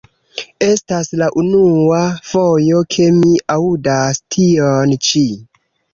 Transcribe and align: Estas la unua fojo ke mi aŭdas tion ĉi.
Estas 0.67 1.09
la 1.21 1.27
unua 1.41 1.99
fojo 2.29 2.81
ke 2.95 3.07
mi 3.19 3.31
aŭdas 3.57 4.23
tion 4.37 4.97
ĉi. 5.11 5.25